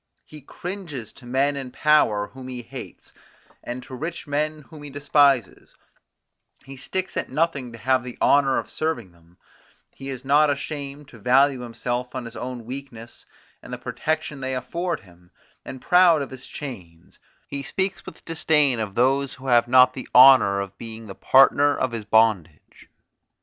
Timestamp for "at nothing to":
7.15-7.77